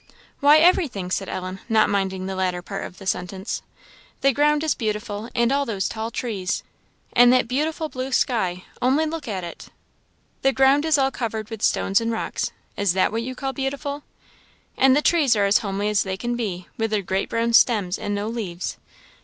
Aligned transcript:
"Why, 0.39 0.57
everything," 0.57 1.11
said 1.11 1.29
Ellen, 1.29 1.59
not 1.69 1.87
minding 1.87 2.25
the 2.25 2.33
latter 2.33 2.63
part 2.63 2.85
of 2.85 2.97
the 2.97 3.05
sentence; 3.05 3.61
"the 4.21 4.31
ground 4.33 4.63
is 4.63 4.73
beautiful, 4.73 5.29
and 5.35 5.51
those 5.51 5.87
tall 5.87 6.09
trees, 6.09 6.63
and 7.13 7.31
that 7.31 7.47
beautiful 7.47 7.87
blue 7.87 8.11
sky 8.11 8.63
only 8.81 9.05
look 9.05 9.27
at 9.27 9.43
it!" 9.43 9.67
"The 10.41 10.53
ground 10.53 10.85
is 10.85 10.97
all 10.97 11.11
covered 11.11 11.51
with 11.51 11.61
stones 11.61 12.01
and 12.01 12.11
rocks 12.11 12.49
is 12.75 12.93
that 12.93 13.11
what 13.11 13.21
you 13.21 13.35
call 13.35 13.53
beautiful? 13.53 14.01
and 14.75 14.95
the 14.95 15.03
trees 15.03 15.35
are 15.35 15.45
as 15.45 15.59
homely 15.59 15.87
as 15.87 16.01
they 16.01 16.17
can 16.17 16.35
be, 16.35 16.65
with 16.79 16.89
their 16.89 17.03
great 17.03 17.29
brown 17.29 17.53
stems 17.53 17.99
and 17.99 18.15
no 18.15 18.27
leaves. 18.27 18.79